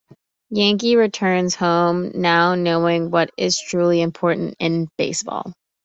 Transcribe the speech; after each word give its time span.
Yankee 0.49 0.95
returns 0.95 1.53
home, 1.53 2.11
now 2.19 2.55
knowing 2.55 3.11
what 3.11 3.29
is 3.37 3.61
truly 3.61 4.01
important 4.01 4.55
in 4.57 4.87
baseball. 4.97 5.53